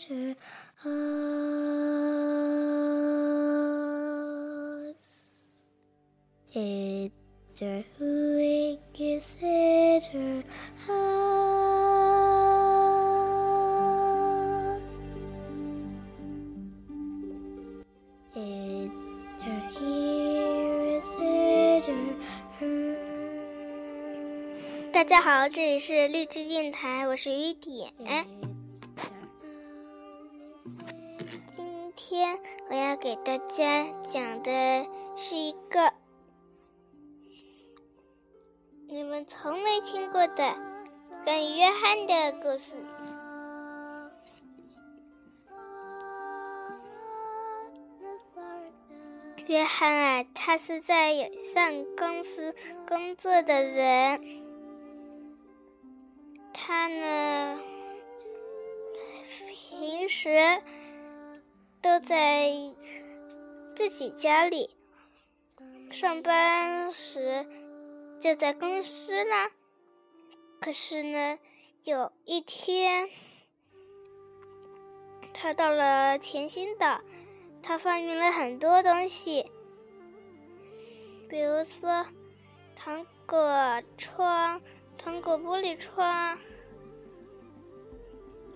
[0.00, 0.34] consider
[0.84, 0.94] us.
[6.54, 7.60] It's
[7.98, 10.44] who we consider
[10.88, 10.96] us.
[18.34, 19.44] It's
[19.78, 22.00] he consider
[22.58, 22.96] her.
[24.92, 27.92] 大家好，这里是励志电台，我是雨点。
[33.01, 34.85] 给大家讲的
[35.17, 35.91] 是一个
[38.87, 40.55] 你们从没听过的
[41.23, 42.75] 关于约翰的故事。
[49.47, 52.53] 约翰啊，他是在有限公司
[52.87, 54.21] 工作的人。
[56.53, 57.59] 他呢，
[59.69, 60.61] 平时
[61.81, 62.51] 都在
[63.75, 64.69] 自己家里，
[65.89, 67.45] 上班时
[68.19, 69.49] 就在公司啦。
[70.59, 71.39] 可是呢，
[71.83, 73.09] 有一天，
[75.33, 77.01] 他到了甜心岛，
[77.63, 79.51] 他发明了很多东西，
[81.27, 82.05] 比如说
[82.75, 84.61] 糖果窗、
[84.97, 86.37] 糖果玻璃窗。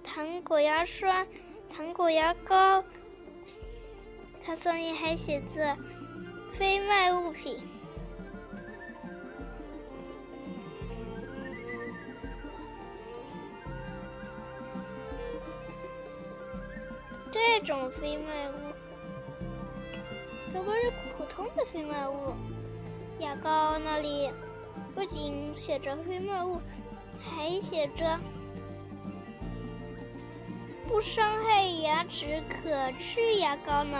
[0.04, 1.26] 糖果牙刷、
[1.68, 2.84] 糖果牙膏，
[4.46, 5.76] 它上面还写着
[6.54, 7.58] “非卖物品”。
[17.32, 18.54] 这种非卖物
[20.54, 22.36] 可不是普通的非卖物，
[23.20, 24.30] 牙膏那里
[24.94, 26.62] 不仅写着“非卖物”，
[27.20, 28.20] 还写着。
[30.88, 33.98] 不伤害牙齿，可吃牙膏呢。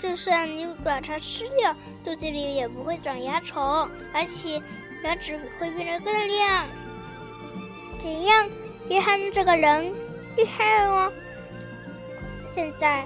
[0.00, 3.62] 就算你把它吃掉，肚子里也不会长蚜虫，
[4.12, 4.62] 而且
[5.02, 6.66] 牙齿会变得更亮。
[8.00, 8.48] 怎样？
[8.88, 9.92] 约翰这个人
[10.36, 11.12] 厉害哦！
[12.54, 13.04] 现在，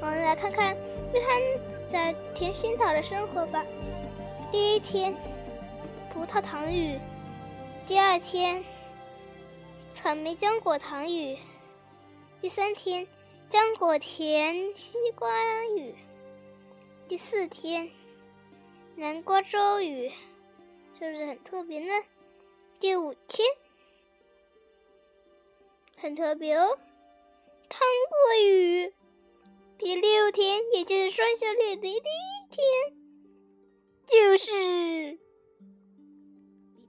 [0.00, 0.76] 我们来看看
[1.12, 1.40] 约翰
[1.90, 3.64] 在甜心岛的生活吧。
[4.52, 5.14] 第一天，
[6.12, 6.98] 葡萄糖雨；
[7.86, 8.62] 第二天。
[9.94, 11.36] 草莓浆果糖雨，
[12.40, 13.04] 第三天
[13.50, 15.30] 浆果甜西瓜
[15.64, 15.94] 雨，
[17.08, 17.90] 第四天
[18.94, 20.10] 南瓜粥雨，
[20.98, 22.04] 是不是很特别呢？
[22.78, 23.48] 第五天
[25.96, 26.78] 很特别哦，
[27.70, 28.92] 糖果雨。
[29.78, 32.00] 第六天，也就是双小脸的第一
[32.50, 32.62] 天，
[34.06, 35.18] 就是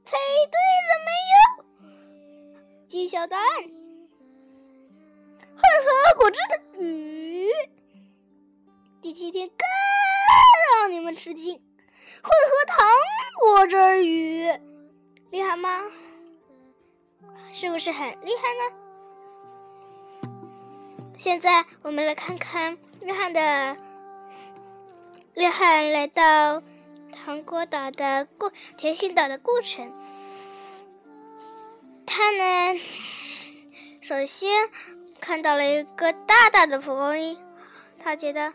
[0.03, 0.17] 猜
[0.51, 0.59] 对
[0.89, 1.11] 了没
[1.63, 2.85] 有？
[2.85, 3.47] 揭晓答案：
[5.59, 5.89] 混合
[6.19, 7.49] 果汁的鱼。
[9.01, 9.57] 第七天更
[10.79, 12.87] 让你们吃惊，混合糖
[13.39, 14.51] 果汁鱼，
[15.31, 15.83] 厉害吗？
[17.51, 20.31] 是不是很厉害呢？
[21.17, 23.75] 现在我们来看看约翰的
[25.33, 26.61] 约翰来到
[27.11, 29.91] 糖果岛的过甜心岛的过程。
[32.05, 32.79] 他呢，
[34.01, 34.69] 首先
[35.19, 37.37] 看到了一个大大的蒲公英，
[38.03, 38.53] 他觉得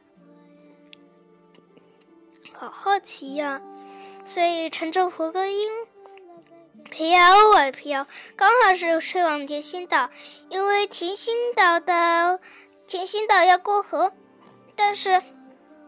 [2.53, 3.61] 好好奇呀，
[4.25, 5.69] 所以乘着蒲公英
[6.91, 7.09] 飘
[7.53, 10.11] 啊飘，刚好是吹往甜心岛。
[10.49, 12.41] 因为甜心岛的
[12.87, 14.13] 甜心岛要过河，
[14.77, 15.23] 但是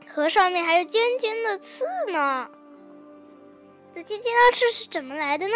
[0.08, 2.48] 河上面还有尖尖的刺呢。
[3.94, 5.54] 这尖尖的刺是怎么来的呢？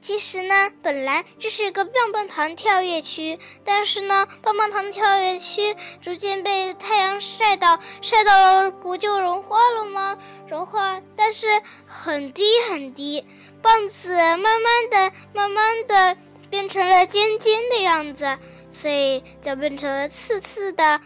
[0.00, 10.16] 其实呢，本来这是一个棒棒糖跳跃区，但是呢，棒棒糖跳跃区逐渐被太阳晒到，晒到了不就融化了吗？
[10.48, 13.26] 融化，但是很低很低，
[13.60, 16.16] 棒子慢慢的、慢慢的
[16.48, 18.38] 变成了尖尖的样子，
[18.70, 21.00] 所以就变成了刺刺的、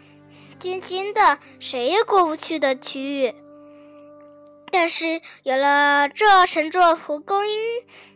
[0.59, 3.35] 尖尖的，谁也过不去的区域。
[4.71, 7.57] 但是有了这乘坐蒲公英。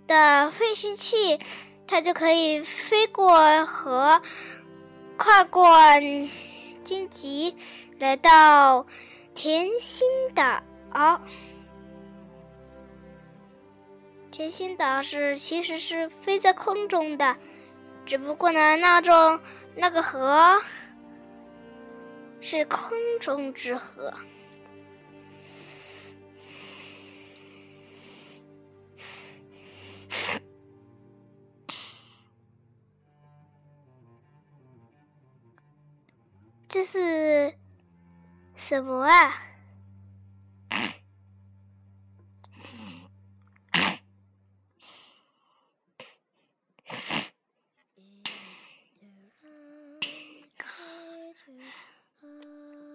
[0.08, 1.40] 的飞行器，
[1.86, 4.22] 它就可以飞过河，
[5.18, 5.70] 跨过
[6.84, 7.56] 荆棘，
[8.00, 8.86] 来到
[9.36, 11.22] 甜心岛。
[14.32, 17.36] 甜心岛是其实是飞在空中的，
[18.06, 19.40] 只不过呢，那种
[19.76, 20.62] 那个河
[22.40, 22.90] 是空
[23.20, 24.14] 中之河。
[36.78, 37.56] 这是
[38.56, 39.34] 什么啊？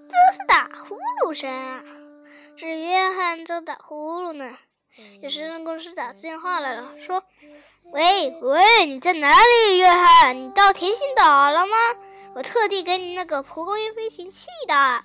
[0.08, 0.94] 这是打呼
[1.24, 1.82] 噜声啊！
[2.56, 4.56] 是约翰在打呼噜呢。
[5.20, 7.24] 有时人公司打电话来了，说
[7.90, 10.36] ：“喂喂，你在哪里，约翰？
[10.36, 11.74] 你到甜心岛了吗？
[12.34, 14.74] 我特地给你那个蒲公英飞行器的。
[14.74, 15.04] 啊，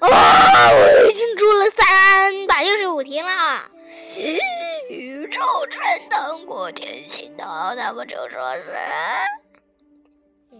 [0.00, 3.70] 我已经住了三百六十五天了。
[4.90, 5.40] 宇宙
[5.70, 8.74] 穿当过天行道，那不就说是？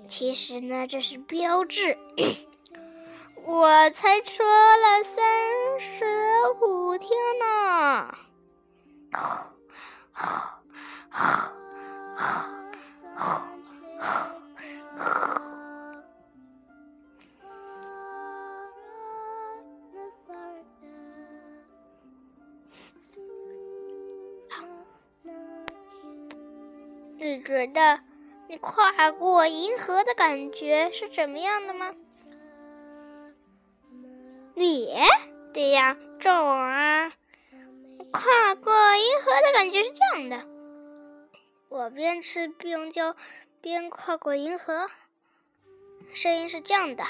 [0.08, 1.98] 其实呢，这是标志。
[3.44, 6.04] 我才说了三十
[6.64, 8.14] 五天呢。”
[27.32, 27.98] 你觉得
[28.46, 31.94] 你跨过银河的感觉是怎么样的吗？
[34.54, 34.94] 你
[35.54, 37.10] 对呀，这啊。
[38.10, 40.46] 跨过银河的感觉是这样的，
[41.70, 43.16] 我边吃边叫
[43.62, 44.90] 边跨过银河，
[46.12, 47.02] 声音是这样的。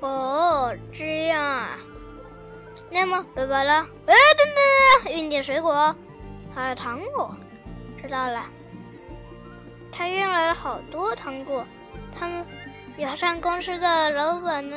[0.00, 1.78] 哦，这样啊。
[2.90, 3.86] 那么，拜拜了。
[4.06, 5.94] 哎，等等，运点水果，
[6.54, 7.34] 还有糖果。
[8.00, 8.44] 知道了。
[9.90, 11.64] 他运来了好多糖果。
[12.18, 12.44] 他们
[12.96, 14.76] 友善公司的老板呢，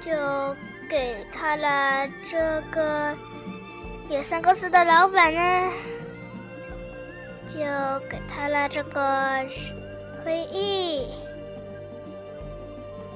[0.00, 0.10] 就
[0.88, 3.14] 给他了这个
[4.08, 5.72] 友善公司的老板呢，
[7.48, 7.58] 就
[8.08, 9.44] 给他了这个
[10.24, 11.06] 回忆。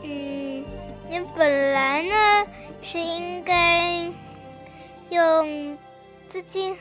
[0.02, 0.64] 嗯，
[1.08, 2.50] 你本来呢
[2.82, 4.10] 是应该
[5.10, 5.78] 用
[6.28, 6.76] 资金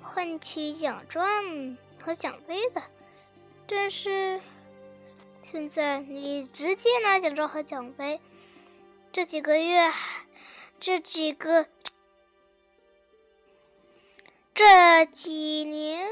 [0.00, 2.82] 换取奖状和奖杯的，
[3.66, 4.40] 但是
[5.42, 8.20] 现在你直接拿奖状和奖杯。
[9.10, 9.92] 这几个月，
[10.80, 11.66] 这几个
[14.52, 16.08] 这几年，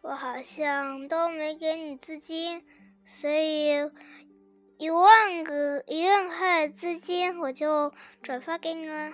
[0.00, 2.64] 我好像都没给你资金，
[3.04, 3.90] 所以。
[4.78, 9.12] 一万个一万块资金，我就转发给你了。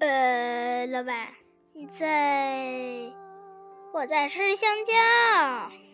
[0.00, 1.28] 呃，老板，
[1.72, 3.10] 你在？
[3.94, 5.87] 我在吃香蕉。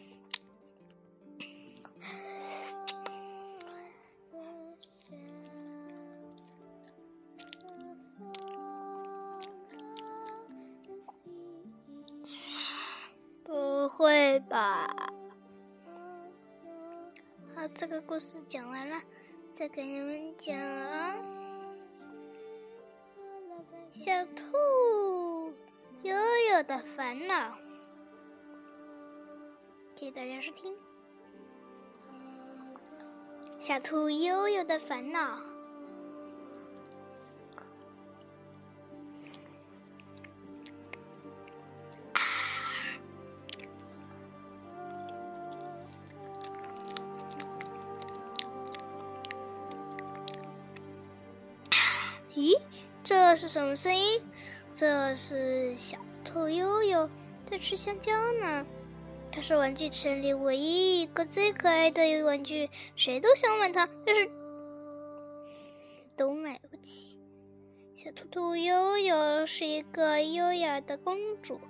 [18.07, 19.01] 故事讲完了，
[19.57, 20.55] 再给你们讲
[23.91, 25.53] 小兔
[26.03, 26.15] 悠
[26.51, 27.57] 悠的烦恼。
[29.95, 30.77] 谢谢大家收听，
[33.59, 35.54] 小兔悠悠的烦恼。
[53.45, 54.23] 是什么声音？
[54.75, 57.07] 这是小兔悠悠
[57.45, 58.11] 在吃香蕉
[58.41, 58.65] 呢。
[59.31, 64.31] 它是玩具城里唯一一个最可爱的玩具，谁都想买它，但是
[66.17, 67.21] 都买不起。
[67.95, 71.61] 小兔兔悠悠是一个优雅的公主，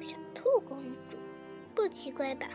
[0.00, 1.16] 小兔公主，
[1.76, 2.48] 不奇怪吧？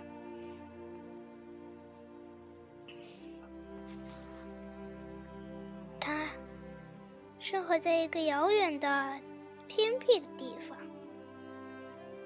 [7.45, 9.21] 生活在一个遥远的、
[9.67, 10.75] 偏僻的地方，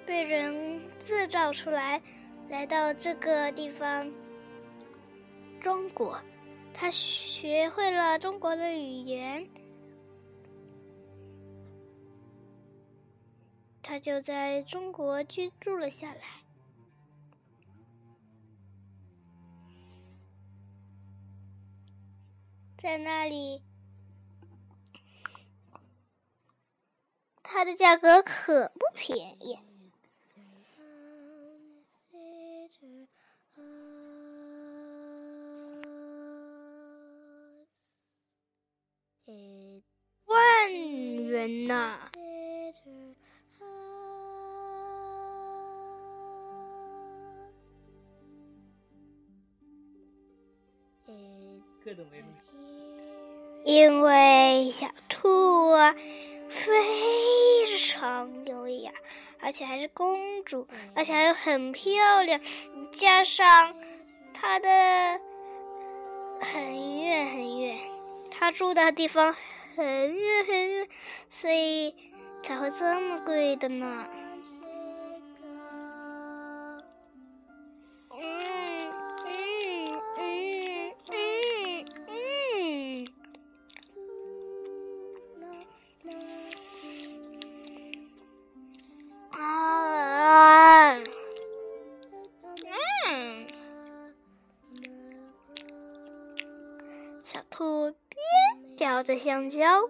[0.05, 2.01] 被人制造出来，
[2.47, 4.09] 来到这个地方——
[5.61, 6.17] 中国。
[6.73, 9.45] 他学会了中国的语言，
[13.83, 16.21] 他就在中国居住了下来。
[22.77, 23.61] 在那里，
[27.51, 29.57] 它的价格可不便宜。
[40.25, 40.71] 万
[41.25, 41.97] 元呐！
[53.65, 55.95] 因为小兔啊
[56.49, 57.38] 非
[57.79, 58.91] 常优雅，
[59.39, 62.41] 而且还是公主，而且还很漂亮，
[62.91, 63.73] 加上
[64.33, 64.69] 她的
[66.41, 67.79] 很远很远，
[68.29, 69.33] 她住的地方
[69.75, 70.87] 很远很远，
[71.29, 71.95] 所以
[72.43, 74.07] 才会这么贵的呢。
[99.19, 99.89] 香蕉，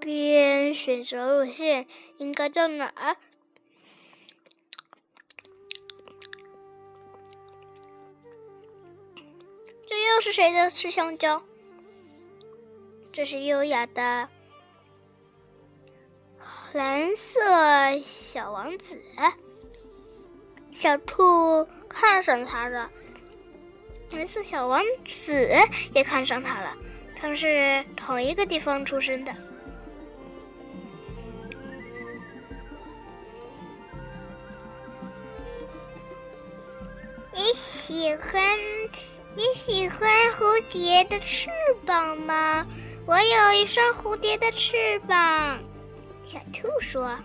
[0.00, 1.86] 边选择路线，
[2.18, 3.16] 应该到哪儿？
[9.86, 11.42] 这又是谁在吃香蕉？
[13.12, 14.28] 这是优雅的
[16.72, 19.00] 蓝色小王子。
[20.74, 22.90] 小兔看上他了，
[24.10, 25.50] 蓝色小王子
[25.94, 26.76] 也看上他了。
[27.20, 29.34] 他们是同一个地方出生的。
[37.32, 38.58] 你喜欢
[39.36, 41.48] 你喜欢蝴蝶的翅
[41.84, 42.66] 膀吗？
[43.06, 45.58] 我有一双蝴蝶的翅膀。
[46.24, 47.16] 小兔说：“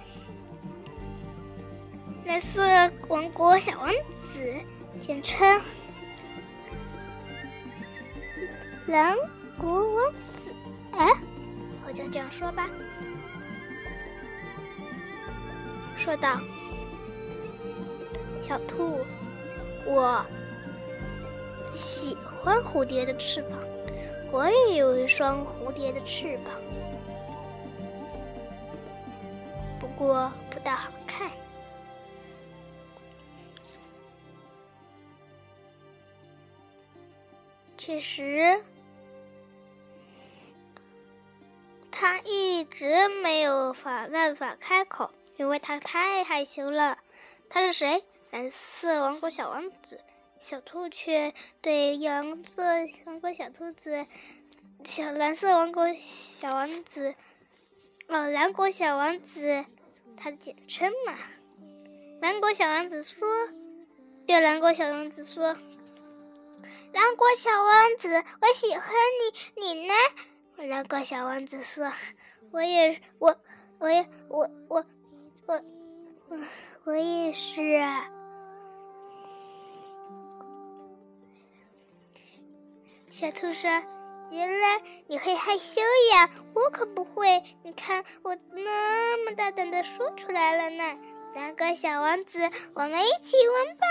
[2.25, 2.61] 蓝色
[3.09, 3.91] 王国小王
[4.33, 4.61] 子，
[5.01, 5.61] 简称
[8.87, 9.15] 蓝。”
[9.57, 10.19] 国王子，
[10.91, 11.07] 哎，
[11.87, 12.69] 我就这样说吧。
[15.97, 16.37] 说道
[18.41, 18.99] ：“小兔，
[19.85, 20.25] 我
[21.73, 23.57] 喜欢蝴蝶的翅膀，
[24.31, 26.53] 我也有一双蝴蝶的翅膀，
[29.79, 31.31] 不过不大好看。
[37.77, 38.61] 确实。”
[42.73, 46.97] 直没有法办法开口，因为他太害羞了。
[47.49, 48.03] 他是谁？
[48.31, 50.01] 蓝色王国小王子。
[50.39, 52.63] 小兔却对蓝色
[53.05, 54.05] 王国小兔子、
[54.83, 57.15] 小蓝色王国小王子，
[58.09, 59.63] 哦，蓝国小王子，
[60.17, 61.17] 他的简称嘛。
[62.19, 63.25] 蓝国小王子说
[64.27, 65.55] ：“对蓝国小王子说，
[66.91, 68.93] 蓝国小王子，我喜欢
[69.55, 69.93] 你，你呢？”
[70.67, 71.89] 蓝国小王子说
[72.53, 73.35] ：“我也，我，
[73.79, 74.85] 我也，我，我，
[75.47, 75.59] 我，
[76.83, 77.61] 我，也是。”
[83.09, 83.71] 小兔说
[84.29, 85.81] ：“原来你会害羞
[86.13, 87.41] 呀，我可不会。
[87.63, 90.99] 你看，我那么大胆的说出来了呢。”
[91.33, 92.37] 蓝国小王子，
[92.75, 93.87] 我们一起玩吧。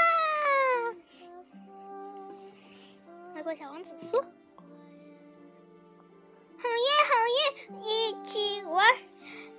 [3.35, 4.25] 蓝国小王子说。
[6.63, 7.43] 好耶，好耶，
[7.83, 8.97] 一起玩，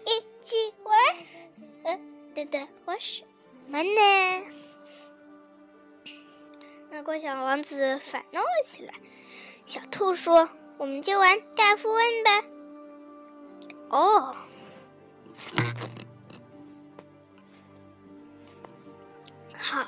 [0.06, 0.10] 一
[0.42, 0.96] 起玩。
[1.84, 2.00] 呃，
[2.34, 3.24] 对对，我是
[3.68, 3.92] 么呢？
[6.90, 8.94] 那个小王子烦恼了起来。
[9.66, 10.48] 小兔说
[10.80, 12.46] ：“我们就玩大富翁吧。”
[13.92, 14.36] 哦，
[19.58, 19.88] 好。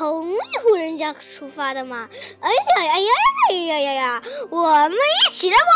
[0.00, 2.08] 同一户人家出发的嘛？
[2.40, 3.10] 哎呀哎呀
[3.50, 5.68] 哎呀呀呀，我们一起来玩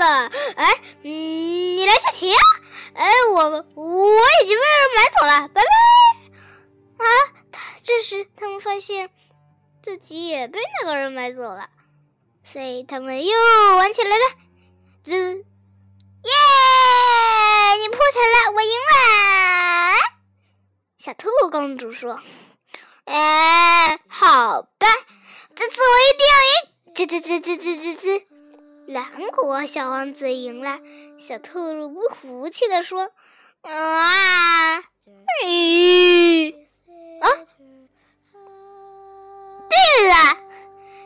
[0.00, 0.36] 吧！
[0.56, 2.40] 哎，嗯，你来下棋啊？
[2.94, 7.04] 哎，我我已经被人买走了，拜拜！
[7.04, 7.06] 啊，
[7.52, 9.10] 他这时他们发现
[9.80, 11.68] 自己也被那个人买走了，
[12.42, 13.32] 所以他们又
[13.76, 14.24] 玩起来了。
[15.04, 15.44] 滋，耶！
[17.80, 19.94] 你破产了，我赢了。
[20.98, 22.18] 小兔公主说
[23.04, 24.86] ：“哎，好吧，
[25.54, 26.52] 这次我一定要赢！”
[26.94, 28.22] 吱吱吱吱吱吱吱，
[28.86, 30.78] 蓝果小王子赢了。
[31.18, 33.10] 小兔子不服气的说
[33.62, 34.78] ：“啊，
[35.44, 36.54] 咦，
[37.20, 37.28] 啊，
[39.68, 40.14] 对了，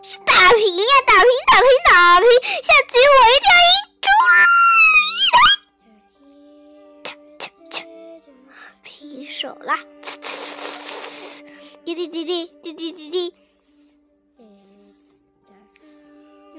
[0.03, 2.29] 是打平呀，打平，打平，打平！
[2.63, 3.26] 下局我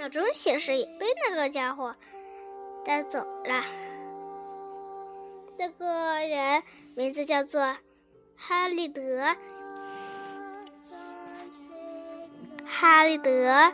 [0.08, 1.94] 闹钟显示也被那个家伙。”
[2.86, 3.66] 带走了。
[5.58, 5.86] 那个
[6.26, 6.64] 人
[6.96, 7.76] 名字叫做
[8.38, 9.36] 哈利德。
[12.66, 13.74] 哈利德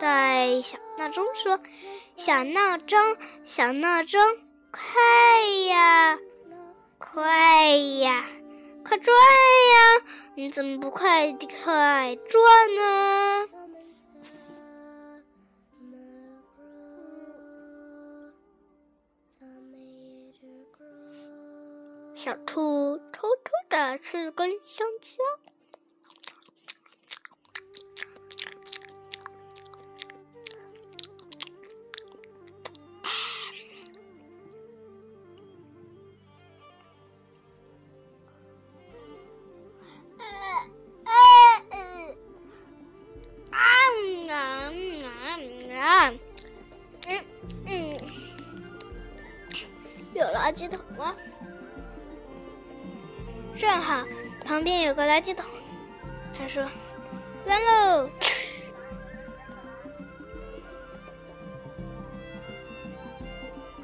[0.00, 1.60] 对小闹钟说
[2.16, 2.98] ：“小闹钟，
[3.44, 4.18] 小闹钟，
[4.70, 6.18] 快呀，
[6.98, 8.24] 快呀，
[8.82, 10.04] 快转呀！
[10.36, 13.24] 你怎么不快快转呢？”
[22.18, 25.47] 小兔偷偷的吃根香蕉。
[55.34, 56.64] 他说
[57.46, 58.10] ：“完喽！”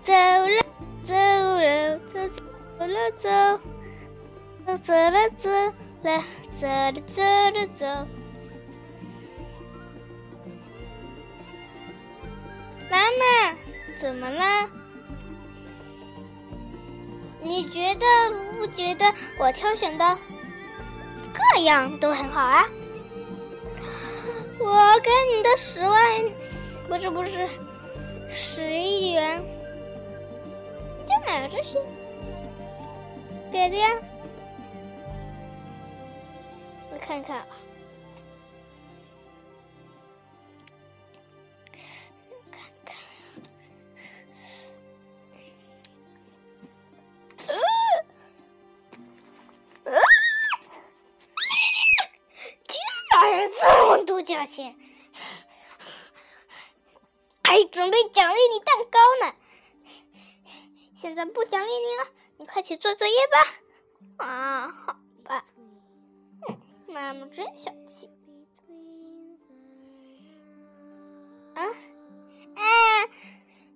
[0.03, 0.63] 走了，
[1.07, 3.29] 走了，走走了，走，
[4.67, 5.51] 走走了，走
[6.03, 6.25] 了，
[6.61, 7.87] 走了，走了，走。
[12.91, 13.57] 妈妈，
[13.99, 14.69] 怎么了？
[17.43, 18.07] 你觉得
[18.59, 20.19] 不觉得我挑选的
[21.35, 22.65] 各样都很好啊？
[24.59, 26.23] 我给你的十万，
[26.89, 27.49] 不是不是，
[28.33, 29.43] 十亿元，
[31.07, 31.79] 就买了这些，
[33.51, 33.91] 别的呀，
[36.93, 37.39] 我看看。
[37.39, 37.47] 啊
[54.55, 54.75] 么多价钱，
[57.43, 59.35] 还准备奖励你蛋糕呢。
[60.95, 62.07] 现在不奖励你了，
[62.39, 63.39] 你快去做作业吧。
[64.25, 65.43] 啊，好吧。
[66.49, 68.09] 嗯，妈妈真小气。
[71.55, 71.67] 啊，
[72.55, 72.63] 啊，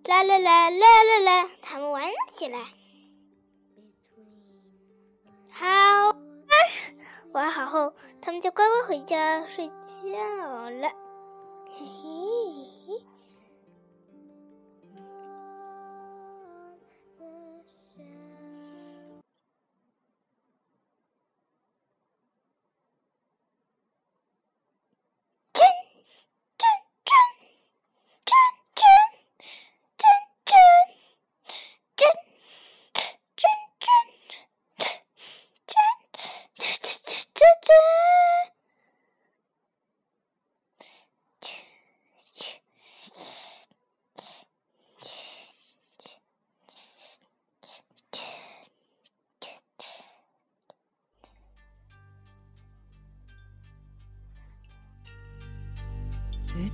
[0.07, 2.64] 啦啦啦啦啦啦，他们玩起来。
[5.51, 6.17] 好。
[7.33, 10.88] 玩好后，他们就乖乖回家睡觉了。
[11.69, 13.05] 嘿嘿。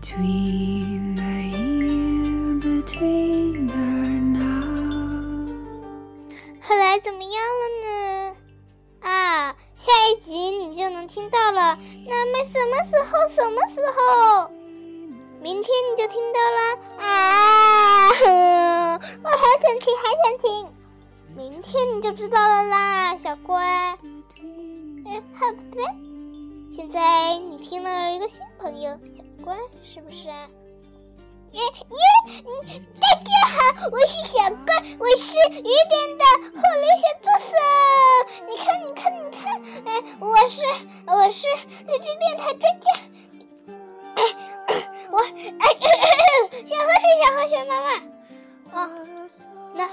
[0.04, 3.88] Between the year, between the
[4.38, 5.48] now.
[6.60, 8.36] 后来怎么样了呢？
[9.00, 11.78] 啊，下一集你就能听到了。
[12.06, 13.26] 那么什么时候？
[13.28, 14.50] 什么时候？
[15.40, 16.58] 明天你就听到了
[17.02, 18.10] 啊！
[19.24, 20.68] 我好想听，还想听。
[21.34, 23.96] 明天你就知道了啦，小乖。
[24.42, 25.80] 嗯，好的。
[26.76, 29.13] 现在你听了一个新朋友，小
[29.44, 30.48] 乖，是不是啊？
[31.52, 32.82] 耶耶！
[32.98, 37.52] 大家好，我是小乖，我是雨点的护理小助手。
[38.48, 39.44] 你看，你看，你看，
[39.84, 40.62] 哎，我是
[41.06, 41.46] 我是
[41.86, 42.88] 励志电台专家。
[44.14, 44.18] 哎，
[45.10, 45.76] 我哎，
[46.64, 47.86] 小河水，小河水妈妈。
[48.72, 48.76] 哦，
[49.74, 49.86] 那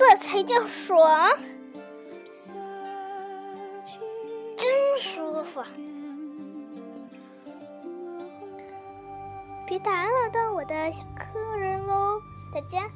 [0.00, 1.30] 这才叫爽，
[4.56, 4.66] 真
[4.98, 5.62] 舒服。
[9.66, 12.18] 别打扰到我的小客人喽，
[12.54, 12.88] 大家。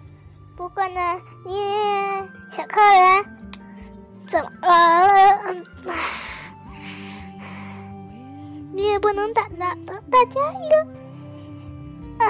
[0.56, 1.52] 不过呢，你
[2.50, 3.22] 小客人
[4.26, 5.54] 怎么了？
[8.72, 10.86] 你也不能打扰到大家哟。
[12.20, 12.26] 啊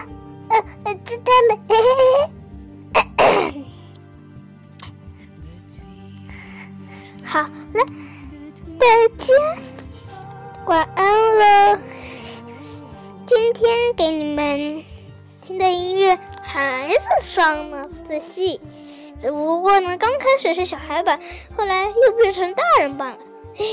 [0.48, 0.94] 啊啊！
[1.04, 1.58] 知道了。
[7.74, 7.84] 了，
[8.78, 8.86] 大
[9.18, 9.32] 家
[10.66, 11.78] 晚安了。
[13.26, 14.84] 今天给你们
[15.42, 18.60] 听的音乐还是双脑子戏，
[19.20, 21.18] 只不过呢，刚开始是小孩版，
[21.56, 23.18] 后来又变成大人版了。
[23.54, 23.72] 嘿嘿，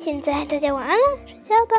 [0.00, 1.76] 现在大家晚安了，睡觉吧。